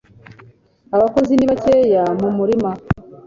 abakozi 0.95 1.33
ni 1.35 1.45
bakeya 1.51 2.03
mu 2.19 2.29
murima 2.37 2.71